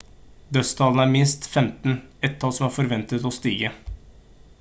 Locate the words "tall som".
2.45-2.69